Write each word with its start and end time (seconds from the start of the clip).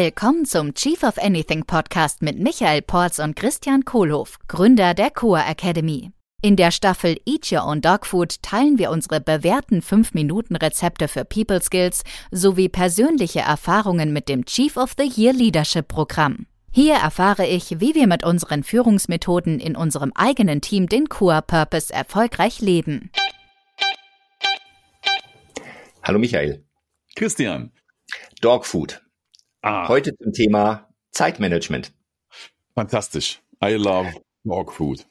Willkommen 0.00 0.44
zum 0.44 0.74
Chief 0.74 1.02
of 1.02 1.18
Anything 1.18 1.64
Podcast 1.64 2.22
mit 2.22 2.38
Michael 2.38 2.82
Porz 2.82 3.18
und 3.18 3.34
Christian 3.34 3.84
Kohlhoff, 3.84 4.38
Gründer 4.46 4.94
der 4.94 5.10
Coa 5.10 5.40
Academy. 5.40 6.12
In 6.40 6.54
der 6.54 6.70
Staffel 6.70 7.20
Eat 7.26 7.50
Your 7.50 7.66
Own 7.66 7.80
Dog 7.80 8.06
Food 8.06 8.40
teilen 8.40 8.78
wir 8.78 8.92
unsere 8.92 9.20
bewährten 9.20 9.82
5-Minuten-Rezepte 9.82 11.08
für 11.08 11.24
People 11.24 11.60
Skills 11.60 12.04
sowie 12.30 12.68
persönliche 12.68 13.40
Erfahrungen 13.40 14.12
mit 14.12 14.28
dem 14.28 14.44
Chief 14.44 14.76
of 14.76 14.94
the 14.96 15.10
Year 15.20 15.32
Leadership 15.32 15.88
Programm. 15.88 16.46
Hier 16.70 16.94
erfahre 16.94 17.48
ich, 17.48 17.80
wie 17.80 17.96
wir 17.96 18.06
mit 18.06 18.24
unseren 18.24 18.62
Führungsmethoden 18.62 19.58
in 19.58 19.74
unserem 19.74 20.12
eigenen 20.14 20.60
Team 20.60 20.88
den 20.88 21.08
Coa 21.08 21.40
Purpose 21.40 21.92
erfolgreich 21.92 22.60
leben. 22.60 23.10
Hallo 26.04 26.20
Michael. 26.20 26.64
Christian. 27.16 27.72
Dogfood. 28.40 29.00
Ah. 29.62 29.88
Heute 29.88 30.16
zum 30.16 30.32
Thema 30.32 30.88
Zeitmanagement. 31.10 31.92
Fantastisch. 32.74 33.40
I 33.64 33.72
love 33.72 34.12
Dogfood. 34.44 35.06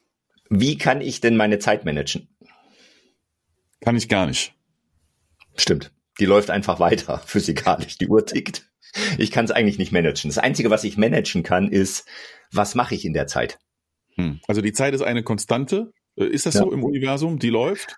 Wie 0.49 0.77
kann 0.77 1.01
ich 1.01 1.19
denn 1.19 1.35
meine 1.35 1.59
Zeit 1.59 1.83
managen? 1.83 2.29
Kann 3.81 3.97
ich 3.97 4.07
gar 4.07 4.25
nicht. 4.25 4.53
Stimmt. 5.55 5.91
Die 6.19 6.25
läuft 6.25 6.49
einfach 6.49 6.79
weiter, 6.79 7.17
physikalisch. 7.25 7.97
Die 7.97 8.07
Uhr 8.07 8.25
tickt. 8.25 8.69
Ich 9.17 9.31
kann 9.31 9.45
es 9.45 9.51
eigentlich 9.51 9.77
nicht 9.77 9.91
managen. 9.91 10.29
Das 10.29 10.37
Einzige, 10.37 10.69
was 10.69 10.83
ich 10.83 10.97
managen 10.97 11.43
kann, 11.43 11.69
ist, 11.69 12.07
was 12.51 12.73
mache 12.73 12.95
ich 12.95 13.05
in 13.05 13.13
der 13.13 13.27
Zeit? 13.27 13.59
Hm. 14.15 14.39
Also 14.47 14.61
die 14.61 14.73
Zeit 14.73 14.93
ist 14.93 15.01
eine 15.01 15.23
Konstante. 15.23 15.91
Äh, 16.17 16.25
ist 16.25 16.45
das 16.45 16.55
ja. 16.55 16.61
so 16.61 16.71
im 16.71 16.83
Universum? 16.83 17.39
Die 17.39 17.49
läuft? 17.49 17.95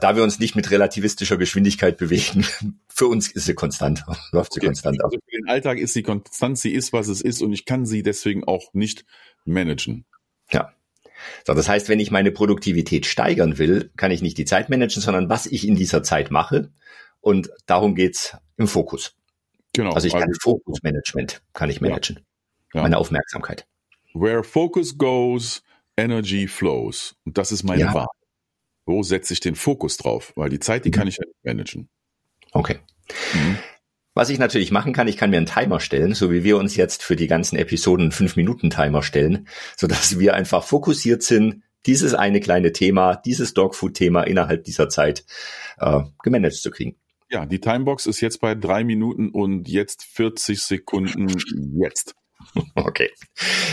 Da 0.00 0.16
wir 0.16 0.24
uns 0.24 0.40
nicht 0.40 0.56
mit 0.56 0.70
relativistischer 0.70 1.36
Geschwindigkeit 1.36 1.96
bewegen, 1.96 2.44
für 2.88 3.06
uns 3.06 3.30
ist 3.30 3.44
sie 3.44 3.54
konstant, 3.54 4.04
läuft 4.32 4.52
sie 4.52 4.60
okay. 4.60 4.66
konstant 4.66 5.00
ab. 5.00 5.06
Also 5.06 5.18
für 5.18 5.36
den 5.36 5.48
Alltag 5.48 5.78
ist 5.78 5.92
sie 5.92 6.02
konstant, 6.02 6.58
sie 6.58 6.72
ist, 6.72 6.92
was 6.92 7.08
es 7.08 7.20
ist 7.20 7.42
und 7.42 7.52
ich 7.52 7.64
kann 7.64 7.86
sie 7.86 8.02
deswegen 8.02 8.44
auch 8.44 8.72
nicht 8.72 9.04
managen. 9.44 10.06
Ja. 10.50 10.72
So, 11.46 11.54
das 11.54 11.68
heißt, 11.68 11.88
wenn 11.88 12.00
ich 12.00 12.10
meine 12.10 12.32
Produktivität 12.32 13.06
steigern 13.06 13.58
will, 13.58 13.90
kann 13.96 14.10
ich 14.10 14.20
nicht 14.20 14.36
die 14.36 14.44
Zeit 14.44 14.68
managen, 14.68 15.00
sondern 15.00 15.28
was 15.28 15.46
ich 15.46 15.66
in 15.66 15.76
dieser 15.76 16.02
Zeit 16.02 16.30
mache. 16.30 16.70
Und 17.20 17.50
darum 17.66 17.94
geht's 17.94 18.36
im 18.56 18.66
Fokus. 18.66 19.16
Genau. 19.72 19.92
Also 19.92 20.06
ich 20.06 20.12
kann 20.12 20.24
also, 20.24 20.38
Fokusmanagement 20.42 21.42
kann 21.52 21.70
ich 21.70 21.80
managen. 21.80 22.16
Ja. 22.16 22.22
Ja. 22.74 22.82
Meine 22.82 22.98
Aufmerksamkeit. 22.98 23.66
Where 24.12 24.44
focus 24.44 24.98
goes, 24.98 25.62
energy 25.96 26.48
flows. 26.48 27.16
Und 27.24 27.38
das 27.38 27.52
ist 27.52 27.62
meine 27.62 27.82
ja. 27.82 27.94
Wahl 27.94 28.06
wo 28.86 29.02
setze 29.02 29.32
ich 29.32 29.40
den 29.40 29.54
Fokus 29.54 29.96
drauf? 29.96 30.32
Weil 30.36 30.50
die 30.50 30.60
Zeit, 30.60 30.84
die 30.84 30.90
mhm. 30.90 30.94
kann 30.94 31.08
ich 31.08 31.16
ja 31.16 31.24
nicht 31.26 31.44
managen. 31.44 31.88
Okay. 32.52 32.78
Mhm. 33.32 33.58
Was 34.14 34.30
ich 34.30 34.38
natürlich 34.38 34.70
machen 34.70 34.92
kann, 34.92 35.08
ich 35.08 35.16
kann 35.16 35.30
mir 35.30 35.38
einen 35.38 35.46
Timer 35.46 35.80
stellen, 35.80 36.14
so 36.14 36.30
wie 36.30 36.44
wir 36.44 36.56
uns 36.56 36.76
jetzt 36.76 37.02
für 37.02 37.16
die 37.16 37.26
ganzen 37.26 37.56
Episoden 37.56 38.12
fünf 38.12 38.36
Minuten 38.36 38.70
Timer 38.70 39.02
stellen, 39.02 39.48
so 39.76 39.86
dass 39.86 40.18
wir 40.18 40.34
einfach 40.34 40.62
fokussiert 40.62 41.22
sind, 41.22 41.62
dieses 41.86 42.14
eine 42.14 42.40
kleine 42.40 42.72
Thema, 42.72 43.16
dieses 43.16 43.54
Dogfood-Thema 43.54 44.22
innerhalb 44.22 44.64
dieser 44.64 44.88
Zeit 44.88 45.24
äh, 45.78 46.00
gemanagt 46.22 46.54
zu 46.54 46.70
kriegen. 46.70 46.96
Ja, 47.28 47.44
die 47.44 47.60
Timebox 47.60 48.06
ist 48.06 48.20
jetzt 48.20 48.40
bei 48.40 48.54
drei 48.54 48.84
Minuten 48.84 49.30
und 49.30 49.68
jetzt 49.68 50.04
40 50.04 50.60
Sekunden 50.62 51.28
jetzt. 51.76 52.14
Okay. 52.74 53.10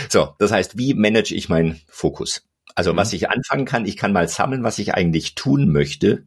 So, 0.10 0.36
das 0.40 0.52
heißt, 0.52 0.78
wie 0.78 0.94
manage 0.94 1.34
ich 1.36 1.50
meinen 1.50 1.80
Fokus? 1.88 2.48
Also 2.76 2.94
mhm. 2.94 2.98
was 2.98 3.14
ich 3.14 3.30
anfangen 3.30 3.66
kann, 3.66 3.86
ich 3.86 3.98
kann 3.98 4.14
mal 4.14 4.28
sammeln, 4.28 4.64
was 4.64 4.80
ich 4.80 4.94
eigentlich 4.94 5.36
tun 5.36 5.72
möchte, 5.72 6.26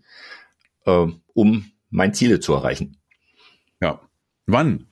äh, 0.86 1.06
um 1.32 1.72
mein 1.90 2.14
Ziele 2.14 2.40
zu 2.40 2.54
erreichen. 2.54 2.98
Ja. 3.80 4.00
Wann? 4.46 4.86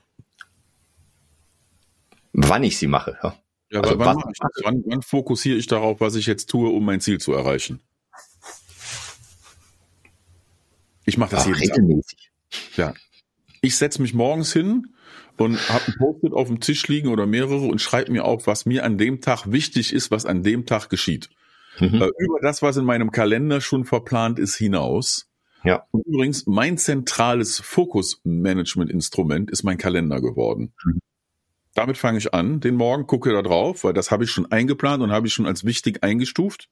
Wann 2.32 2.64
ich 2.64 2.78
sie 2.78 2.86
mache. 2.86 3.18
Ja, 3.22 3.36
ja 3.70 3.80
also 3.80 3.98
wann, 3.98 4.16
mache 4.16 4.30
ich? 4.32 4.64
Wann, 4.64 4.82
wann 4.86 5.02
fokussiere 5.02 5.58
ich 5.58 5.66
darauf, 5.66 6.00
was 6.00 6.14
ich 6.14 6.26
jetzt 6.26 6.48
tue, 6.48 6.70
um 6.70 6.84
mein 6.84 7.00
Ziel 7.00 7.18
zu 7.18 7.32
erreichen? 7.32 7.80
Ich 11.04 11.18
mache 11.18 11.32
das 11.32 11.42
Ach, 11.42 11.46
jeden 11.48 11.58
regelmäßig. 11.58 12.30
Tag. 12.50 12.76
Ja. 12.76 12.94
Ich 13.60 13.76
setze 13.76 14.00
mich 14.00 14.14
morgens 14.14 14.52
hin 14.52 14.94
und 15.42 15.68
habe 15.68 15.84
ein 15.86 15.94
Post-it 15.98 16.32
auf 16.32 16.48
dem 16.48 16.60
Tisch 16.60 16.86
liegen 16.88 17.08
oder 17.08 17.26
mehrere 17.26 17.66
und 17.66 17.80
schreibe 17.80 18.12
mir 18.12 18.24
auf, 18.24 18.46
was 18.46 18.66
mir 18.66 18.84
an 18.84 18.98
dem 18.98 19.20
Tag 19.20 19.50
wichtig 19.50 19.92
ist, 19.92 20.10
was 20.10 20.26
an 20.26 20.42
dem 20.42 20.66
Tag 20.66 20.88
geschieht. 20.88 21.30
Mhm. 21.78 22.02
Äh, 22.02 22.10
über 22.18 22.40
das, 22.42 22.62
was 22.62 22.76
in 22.76 22.84
meinem 22.84 23.10
Kalender 23.10 23.60
schon 23.60 23.84
verplant 23.84 24.38
ist, 24.38 24.56
hinaus. 24.56 25.28
Ja. 25.64 25.84
Und 25.90 26.06
übrigens, 26.06 26.46
mein 26.46 26.76
zentrales 26.76 27.60
Fokus-Management-Instrument 27.60 29.50
ist 29.50 29.62
mein 29.62 29.78
Kalender 29.78 30.20
geworden. 30.20 30.72
Mhm. 30.84 30.98
Damit 31.74 31.96
fange 31.96 32.18
ich 32.18 32.34
an, 32.34 32.60
den 32.60 32.74
Morgen, 32.74 33.06
gucke 33.06 33.32
da 33.32 33.40
drauf, 33.40 33.84
weil 33.84 33.94
das 33.94 34.10
habe 34.10 34.24
ich 34.24 34.30
schon 34.30 34.52
eingeplant 34.52 35.02
und 35.02 35.10
habe 35.10 35.26
ich 35.26 35.32
schon 35.32 35.46
als 35.46 35.64
wichtig 35.64 36.02
eingestuft. 36.02 36.68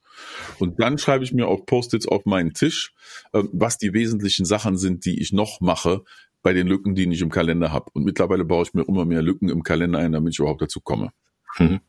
Und 0.58 0.78
dann 0.78 0.98
schreibe 0.98 1.24
ich 1.24 1.32
mir 1.32 1.46
auf 1.46 1.64
Post-its 1.64 2.06
auf 2.06 2.26
meinen 2.26 2.52
Tisch, 2.52 2.92
äh, 3.32 3.42
was 3.52 3.78
die 3.78 3.94
wesentlichen 3.94 4.44
Sachen 4.44 4.76
sind, 4.76 5.06
die 5.06 5.20
ich 5.20 5.32
noch 5.32 5.60
mache 5.60 6.04
bei 6.42 6.52
den 6.52 6.66
Lücken, 6.66 6.94
die 6.94 7.10
ich 7.10 7.20
im 7.20 7.30
Kalender 7.30 7.72
habe. 7.72 7.90
Und 7.92 8.04
mittlerweile 8.04 8.44
baue 8.44 8.64
ich 8.64 8.74
mir 8.74 8.86
immer 8.86 9.04
mehr 9.04 9.22
Lücken 9.22 9.48
im 9.48 9.62
Kalender 9.62 9.98
ein, 9.98 10.12
damit 10.12 10.34
ich 10.34 10.38
überhaupt 10.38 10.62
dazu 10.62 10.80
komme. 10.80 11.10
Mhm. 11.58 11.80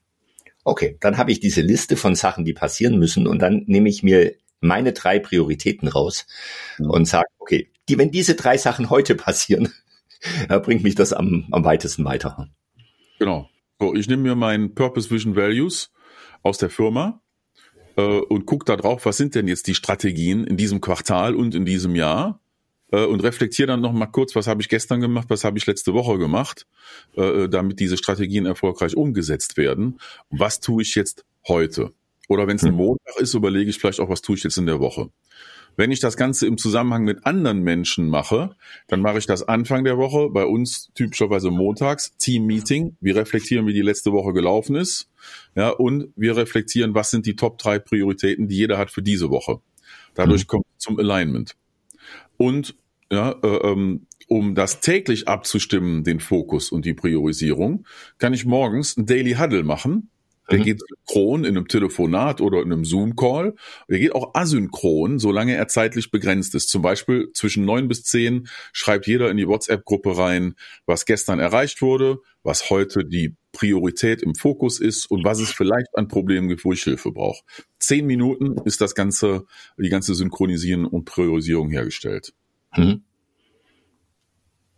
Okay, 0.63 0.97
dann 0.99 1.17
habe 1.17 1.31
ich 1.31 1.39
diese 1.39 1.61
Liste 1.61 1.95
von 1.95 2.15
Sachen, 2.15 2.45
die 2.45 2.53
passieren 2.53 2.99
müssen 2.99 3.25
und 3.25 3.39
dann 3.39 3.63
nehme 3.65 3.89
ich 3.89 4.03
mir 4.03 4.35
meine 4.59 4.93
drei 4.93 5.19
Prioritäten 5.19 5.87
raus 5.87 6.27
mhm. 6.77 6.89
und 6.89 7.05
sage, 7.05 7.27
okay, 7.39 7.71
die, 7.89 7.97
wenn 7.97 8.11
diese 8.11 8.35
drei 8.35 8.57
Sachen 8.57 8.89
heute 8.89 9.15
passieren, 9.15 9.69
bringt 10.47 10.83
mich 10.83 10.95
das 10.95 11.13
am, 11.13 11.47
am 11.51 11.65
weitesten 11.65 12.05
weiter. 12.05 12.47
Genau. 13.17 13.49
So, 13.79 13.95
ich 13.95 14.07
nehme 14.07 14.21
mir 14.21 14.35
meinen 14.35 14.75
Purpose 14.75 15.09
Vision 15.09 15.35
Values 15.35 15.91
aus 16.43 16.59
der 16.59 16.69
Firma 16.69 17.21
äh, 17.95 18.01
und 18.01 18.45
gucke 18.45 18.65
da 18.65 18.75
drauf, 18.75 19.05
was 19.05 19.17
sind 19.17 19.33
denn 19.33 19.47
jetzt 19.47 19.65
die 19.65 19.75
Strategien 19.75 20.43
in 20.43 20.57
diesem 20.57 20.81
Quartal 20.81 21.35
und 21.35 21.55
in 21.55 21.65
diesem 21.65 21.95
Jahr 21.95 22.39
äh, 22.91 23.05
und 23.05 23.23
reflektiere 23.23 23.67
dann 23.67 23.81
noch 23.81 23.93
mal 23.93 24.07
kurz, 24.07 24.35
was 24.35 24.47
habe 24.47 24.61
ich 24.61 24.69
gestern 24.69 25.01
gemacht, 25.01 25.29
was 25.29 25.43
habe 25.43 25.57
ich 25.57 25.65
letzte 25.65 25.93
Woche 25.93 26.17
gemacht, 26.17 26.67
äh, 27.15 27.49
damit 27.49 27.79
diese 27.79 27.97
Strategien 27.97 28.45
erfolgreich 28.45 28.95
umgesetzt 28.95 29.57
werden. 29.57 29.99
was 30.29 30.59
tue 30.59 30.83
ich 30.83 30.95
jetzt 30.95 31.25
heute? 31.47 31.93
Oder 32.27 32.47
wenn 32.47 32.55
es 32.55 32.63
ein 32.63 32.69
hm. 32.69 32.77
Montag 32.77 33.17
ist, 33.17 33.33
überlege 33.33 33.69
ich 33.69 33.77
vielleicht 33.77 33.99
auch, 33.99 34.09
was 34.09 34.21
tue 34.21 34.37
ich 34.37 34.43
jetzt 34.43 34.57
in 34.57 34.65
der 34.65 34.79
Woche. 34.79 35.09
Wenn 35.77 35.91
ich 35.91 35.99
das 35.99 36.17
Ganze 36.17 36.47
im 36.47 36.57
Zusammenhang 36.57 37.03
mit 37.03 37.25
anderen 37.25 37.61
Menschen 37.61 38.09
mache, 38.09 38.55
dann 38.87 39.01
mache 39.01 39.17
ich 39.17 39.25
das 39.25 39.43
Anfang 39.43 39.83
der 39.83 39.97
Woche, 39.97 40.29
bei 40.29 40.45
uns 40.45 40.91
typischerweise 40.95 41.49
montags, 41.49 42.15
Team-Meeting. 42.17 42.97
Wir 42.99 43.15
reflektieren, 43.15 43.67
wie 43.67 43.73
die 43.73 43.81
letzte 43.81 44.11
Woche 44.11 44.33
gelaufen 44.33 44.75
ist. 44.75 45.09
Ja, 45.55 45.69
und 45.69 46.13
wir 46.15 46.35
reflektieren, 46.35 46.93
was 46.93 47.11
sind 47.11 47.25
die 47.25 47.35
Top 47.35 47.57
drei 47.57 47.79
Prioritäten, 47.79 48.47
die 48.47 48.57
jeder 48.57 48.77
hat 48.77 48.91
für 48.91 49.01
diese 49.01 49.29
Woche. 49.29 49.61
Dadurch 50.13 50.43
mhm. 50.43 50.47
kommt 50.47 50.65
zum 50.77 50.99
Alignment. 50.99 51.55
Und 52.37 52.75
ja, 53.11 53.35
äh, 53.43 53.71
ähm, 53.71 54.07
um 54.27 54.55
das 54.55 54.79
täglich 54.79 55.27
abzustimmen, 55.27 56.03
den 56.05 56.21
Fokus 56.21 56.71
und 56.71 56.85
die 56.85 56.93
Priorisierung, 56.93 57.85
kann 58.17 58.33
ich 58.33 58.45
morgens 58.45 58.95
ein 58.95 59.05
Daily 59.05 59.33
Huddle 59.33 59.63
machen. 59.63 60.09
Der 60.49 60.59
mhm. 60.59 60.63
geht 60.63 60.79
synchron 60.79 61.43
in 61.43 61.57
einem 61.57 61.67
Telefonat 61.67 62.41
oder 62.41 62.61
in 62.61 62.71
einem 62.71 62.85
Zoom-Call. 62.85 63.55
Der 63.89 63.99
geht 63.99 64.15
auch 64.15 64.33
asynchron, 64.33 65.19
solange 65.19 65.55
er 65.55 65.67
zeitlich 65.67 66.11
begrenzt 66.11 66.55
ist. 66.55 66.69
Zum 66.69 66.81
Beispiel 66.81 67.29
zwischen 67.33 67.65
neun 67.65 67.87
bis 67.87 68.03
zehn 68.03 68.47
schreibt 68.73 69.07
jeder 69.07 69.29
in 69.29 69.37
die 69.37 69.47
WhatsApp-Gruppe 69.47 70.17
rein, 70.17 70.55
was 70.85 71.05
gestern 71.05 71.39
erreicht 71.39 71.81
wurde, 71.81 72.19
was 72.43 72.69
heute 72.69 73.05
die 73.05 73.35
Priorität 73.51 74.21
im 74.21 74.35
Fokus 74.35 74.79
ist 74.79 75.05
und 75.11 75.23
was 75.25 75.39
es 75.39 75.51
vielleicht 75.51 75.87
an 75.95 76.07
Problemen 76.07 76.47
gibt, 76.47 76.63
wo 76.63 76.71
ich 76.71 76.83
Hilfe 76.83 77.11
brauche. 77.11 77.43
Zehn 77.79 78.05
Minuten 78.05 78.55
ist 78.65 78.81
das 78.81 78.95
ganze, 78.95 79.45
die 79.77 79.89
ganze 79.89 80.15
Synchronisieren 80.15 80.85
und 80.85 81.05
Priorisierung 81.05 81.69
hergestellt. 81.69 82.33
Mhm. 82.75 83.03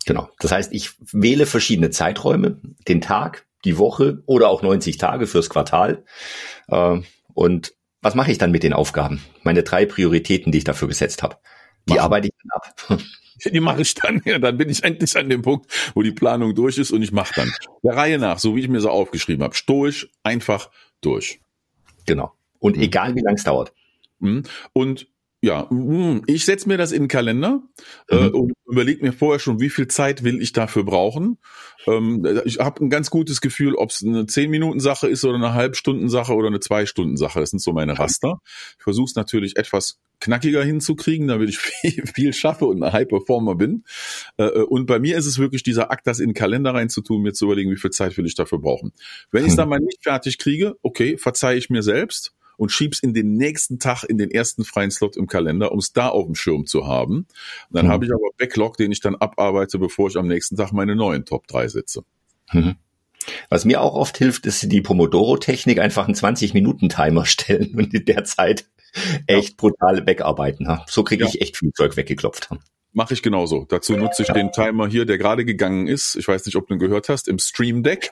Genau. 0.06 0.30
Das 0.40 0.52
heißt, 0.52 0.74
ich 0.74 0.92
wähle 1.12 1.46
verschiedene 1.46 1.90
Zeiträume, 1.90 2.60
den 2.88 3.02
Tag, 3.02 3.46
die 3.64 3.78
Woche 3.78 4.22
oder 4.26 4.50
auch 4.50 4.62
90 4.62 4.98
Tage 4.98 5.28
fürs 5.28 5.50
Quartal. 5.50 6.04
Äh, 6.68 7.02
und 7.34 7.74
was 8.02 8.16
mache 8.16 8.32
ich 8.32 8.38
dann 8.38 8.52
mit 8.52 8.64
den 8.64 8.74
Aufgaben? 8.74 9.22
Meine 9.44 9.64
drei 9.64 9.86
Prioritäten, 9.86 10.52
die 10.52 10.58
ich 10.58 10.64
dafür 10.66 10.90
gesetzt 10.90 11.24
habe. 11.24 11.38
Die 11.88 11.94
Mach. 11.94 12.04
arbeite 12.04 12.28
ich 12.28 12.34
dann 12.42 12.96
ab. 12.98 13.02
Die 13.46 13.60
mache 13.60 13.82
ich 13.82 13.94
dann. 13.96 14.22
Ja, 14.26 14.40
dann 14.40 14.58
bin 14.58 14.70
ich 14.70 14.84
endlich 14.84 15.18
an 15.18 15.28
dem 15.28 15.42
Punkt, 15.42 15.66
wo 15.96 16.02
die 16.02 16.12
Planung 16.12 16.56
durch 16.56 16.78
ist 16.78 16.92
und 16.92 17.02
ich 17.02 17.12
mache 17.12 17.34
dann 17.36 17.52
der 17.84 17.96
Reihe 17.96 18.18
nach, 18.18 18.40
so 18.40 18.56
wie 18.56 18.62
ich 18.62 18.70
mir 18.70 18.80
so 18.80 18.90
aufgeschrieben 18.90 19.44
habe, 19.44 19.56
stoisch, 19.56 20.08
einfach 20.22 20.70
durch. 21.02 21.42
Genau. 22.06 22.32
Und 22.60 22.78
mhm. 22.78 22.84
egal 22.84 23.16
wie 23.16 23.22
lang 23.22 23.36
es 23.36 23.44
dauert. 23.44 23.74
Mhm. 24.20 24.44
Und 24.72 25.08
ja, 25.44 25.68
mm, 25.70 26.22
ich 26.26 26.46
setze 26.46 26.70
mir 26.70 26.78
das 26.78 26.94
in 26.94 27.04
den 27.04 27.08
Kalender 27.10 27.62
äh, 28.08 28.30
mhm. 28.30 28.34
und 28.34 28.54
überlege 28.66 29.04
mir 29.04 29.12
vorher 29.12 29.40
schon, 29.40 29.60
wie 29.60 29.70
viel 29.70 29.90
Zeit 29.90 30.24
will 30.24 30.42
ich 30.42 30.54
dafür 30.54 30.86
brauchen. 30.86 31.38
Ähm, 31.86 32.26
ich 32.46 32.60
habe 32.60 32.82
ein 32.82 32.90
ganz 32.90 33.10
gutes 33.10 33.42
Gefühl, 33.42 33.76
ob 33.76 33.90
es 33.90 34.02
eine 34.06 34.24
10-Minuten-Sache 34.24 35.10
ist 35.10 35.26
oder 35.26 35.36
eine 35.36 35.54
Halbstunden-Sache 35.54 36.34
oder 36.34 36.48
eine 36.48 36.62
Zwei-Stunden-Sache. 36.62 37.42
Das 37.42 37.50
sind 37.50 37.60
so 37.60 37.74
meine 37.74 38.00
Raster. 38.00 38.40
Ich 38.78 38.84
versuche 38.84 39.08
es 39.08 39.16
natürlich 39.16 39.58
etwas 39.58 40.00
knackiger 40.22 40.64
hinzukriegen, 40.64 41.28
damit 41.28 41.50
ich 41.50 41.58
viel, 41.82 42.06
viel 42.08 42.32
schaffe 42.32 42.64
und 42.64 42.82
ein 42.82 42.94
High 42.94 43.10
Performer 43.10 43.56
bin. 43.56 43.84
Äh, 44.38 44.46
äh, 44.46 44.62
und 44.62 44.86
bei 44.86 45.00
mir 45.00 45.18
ist 45.18 45.26
es 45.26 45.40
wirklich 45.40 45.64
dieser 45.64 45.92
Akt, 45.92 46.08
das 46.08 46.22
in 46.22 46.30
den 46.30 46.36
Kalender 46.36 46.74
reinzutun, 46.74 47.22
mir 47.22 47.34
zu 47.34 47.44
überlegen, 47.44 47.70
wie 47.70 47.76
viel 47.76 47.92
Zeit 47.92 48.18
will 48.18 48.26
ich 48.26 48.36
dafür 48.36 48.60
brauchen. 48.60 48.94
Wenn 49.30 49.44
ich 49.44 49.50
es 49.50 49.58
dann 49.58 49.68
mal 49.68 49.80
nicht 49.80 50.04
fertig 50.04 50.38
kriege, 50.38 50.78
okay, 50.84 51.18
verzeihe 51.18 51.58
ich 51.58 51.70
mir 51.70 51.84
selbst 51.84 52.34
und 52.58 52.72
schieb's 52.72 53.00
in 53.00 53.14
den 53.14 53.36
nächsten 53.36 53.80
Tag 53.80 54.04
in 54.04 54.18
den 54.18 54.32
ersten 54.32 54.64
freien 54.64 54.92
Slot 54.92 55.18
im 55.18 55.28
Kalender, 55.28 55.72
um 55.72 55.80
es 55.80 55.94
da 55.94 56.10
auf 56.10 56.26
dem 56.26 56.36
Schirm 56.36 56.66
zu 56.66 56.88
haben. 56.88 57.18
Und 57.18 57.28
dann 57.72 57.88
mhm. 57.88 57.92
habe 57.92 58.06
ich 58.06 58.12
aber 58.12 58.30
Backlog, 58.38 58.78
den 58.78 58.92
ich 58.92 59.02
dann 59.02 59.16
abarbeite, 59.16 59.80
bevor 59.80 60.10
ich 60.10 60.18
am 60.18 60.28
nächsten 60.28 60.56
Tag 60.58 60.72
meine 60.72 60.96
neuen 60.96 61.26
Top 61.26 61.48
3 61.48 61.68
setze. 61.68 62.04
Mhm. 62.52 62.76
Was 63.50 63.66
mir 63.66 63.82
auch 63.82 63.96
oft 63.96 64.18
hilft, 64.18 64.46
ist 64.46 64.72
die 64.72 64.82
Pomodoro-Technik, 64.82 65.80
einfach 65.80 66.06
einen 66.06 66.16
20-Minuten-Timer 66.16 67.26
stellen 67.26 67.76
und 67.76 67.94
in 67.94 68.06
der 68.06 68.24
Zeit 68.24 68.66
echt 69.28 69.58
brutal 69.58 70.06
wegarbeiten. 70.06 70.68
So 70.88 71.04
kriege 71.04 71.26
ich 71.26 71.42
echt 71.42 71.58
viel 71.58 71.72
Zeug 71.74 71.98
weggeklopft. 71.98 72.50
Mache 72.96 73.16
ich 73.16 73.24
genauso. 73.24 73.66
Dazu 73.68 73.98
nutze 73.98 74.22
ich 74.22 74.30
den 74.30 74.52
Timer 74.52 74.88
hier, 74.88 75.06
der 75.06 75.18
gerade 75.18 75.46
gegangen 75.46 75.88
ist. 75.88 76.16
Ich 76.16 76.28
weiß 76.28 76.46
nicht, 76.46 76.56
ob 76.56 76.68
du 76.68 76.76
ihn 76.76 76.80
gehört 76.80 77.10
hast, 77.10 77.28
im 77.28 77.40
Stream 77.40 77.82
Deck. 77.82 78.12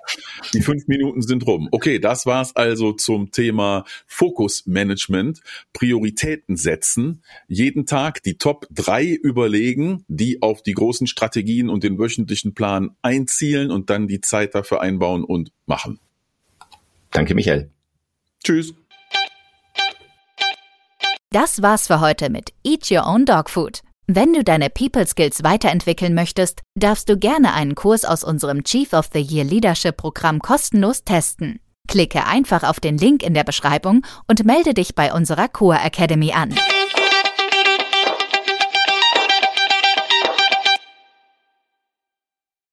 Die 0.56 0.62
fünf 0.62 0.88
Minuten 0.88 1.22
sind 1.22 1.46
rum. 1.46 1.70
Okay, 1.72 2.00
das 2.00 2.26
war's 2.26 2.56
also 2.56 2.92
zum 2.92 3.30
Thema 3.32 3.86
Fokusmanagement, 4.08 5.42
Prioritäten 5.74 6.58
setzen, 6.58 7.22
jeden 7.48 7.86
Tag 7.86 8.24
die 8.24 8.40
Top 8.40 8.66
drei 8.72 9.06
überlegen, 9.06 10.04
die 10.08 10.42
auf 10.42 10.64
die 10.64 10.74
großen 10.74 11.06
Strategien 11.06 11.70
und 11.70 11.84
den 11.84 12.00
wöchentlichen 12.00 12.56
Plan 12.56 12.96
einzielen 13.04 13.70
und 13.70 13.92
dann 13.92 14.08
die 14.08 14.20
Zeit 14.20 14.56
dafür 14.56 14.82
einbauen 14.82 15.24
und 15.24 15.52
machen. 15.68 16.00
Danke, 17.12 17.36
Michael. 17.36 17.70
Tschüss. 18.44 18.74
Das 21.30 21.62
war's 21.62 21.86
für 21.86 22.02
heute 22.02 22.32
mit 22.32 22.52
Eat 22.64 22.90
Your 22.92 23.06
Own 23.06 23.26
Dog 23.26 23.50
Food. 23.50 23.82
Wenn 24.14 24.34
du 24.34 24.44
deine 24.44 24.70
People 24.70 25.08
Skills 25.08 25.42
weiterentwickeln 25.42 26.14
möchtest, 26.14 26.64
darfst 26.76 27.08
du 27.08 27.18
gerne 27.18 27.54
einen 27.54 27.76
Kurs 27.76 28.04
aus 28.04 28.26
unserem 28.26 28.66
Chief 28.66 28.92
of 28.92 29.08
the 29.14 29.22
Year 29.22 29.46
Leadership 29.46 29.96
Programm 29.96 30.40
kostenlos 30.40 31.06
testen. 31.06 31.62
Klicke 31.88 32.26
einfach 32.26 32.64
auf 32.64 32.82
den 32.82 32.98
Link 32.98 33.24
in 33.24 33.34
der 33.34 33.46
Beschreibung 33.46 34.06
und 34.28 34.44
melde 34.44 34.74
dich 34.74 34.96
bei 34.96 35.14
unserer 35.14 35.48
Core 35.48 35.80
Academy 35.82 36.34
an. 36.34 36.54